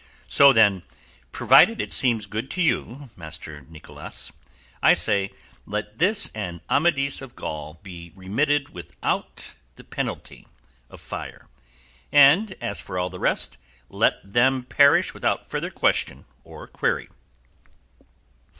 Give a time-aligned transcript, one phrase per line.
[0.25, 0.81] So then,
[1.31, 4.31] provided it seems good to you, Master Nicholas,
[4.81, 5.29] I say
[5.67, 10.47] let this and 'Amadis of Gaul' be remitted the penalty
[10.89, 11.49] of fire,
[12.11, 13.59] and as for all the rest,
[13.89, 17.07] let them perish without further question or query."